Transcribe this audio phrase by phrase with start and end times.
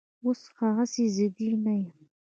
[0.25, 1.99] اوس هغسې ضدي نه یم